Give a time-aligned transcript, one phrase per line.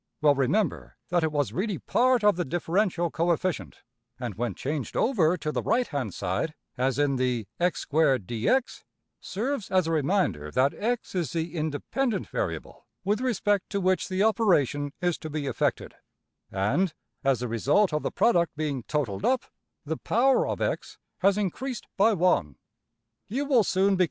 [0.19, 3.83] Well, remember that it was really part of the differential coefficient,
[4.19, 8.83] and when changed over to the right hand side, as in the~$x^2\, dx$,
[9.19, 14.91] serves as a reminder that $x$~is the independent variable with respect to which the operation
[15.01, 15.93] is to be effected;
[16.49, 19.45] and, as the result of the product being totalled up,
[19.85, 22.55] the power of~$x$ has increased by \emph{one}.